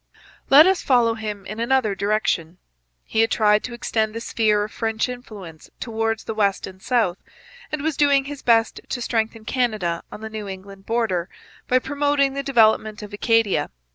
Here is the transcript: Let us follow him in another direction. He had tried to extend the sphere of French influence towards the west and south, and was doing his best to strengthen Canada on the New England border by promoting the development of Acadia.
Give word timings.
Let 0.49 0.65
us 0.65 0.81
follow 0.81 1.13
him 1.13 1.45
in 1.45 1.59
another 1.59 1.93
direction. 1.93 2.57
He 3.03 3.19
had 3.19 3.29
tried 3.29 3.63
to 3.65 3.75
extend 3.75 4.15
the 4.15 4.19
sphere 4.19 4.63
of 4.63 4.71
French 4.71 5.07
influence 5.07 5.69
towards 5.79 6.23
the 6.23 6.33
west 6.33 6.65
and 6.65 6.81
south, 6.81 7.19
and 7.71 7.83
was 7.83 7.97
doing 7.97 8.25
his 8.25 8.41
best 8.41 8.81
to 8.89 8.99
strengthen 8.99 9.45
Canada 9.45 10.01
on 10.11 10.21
the 10.21 10.29
New 10.31 10.47
England 10.47 10.87
border 10.87 11.29
by 11.67 11.77
promoting 11.77 12.33
the 12.33 12.41
development 12.41 13.03
of 13.03 13.13
Acadia. 13.13 13.69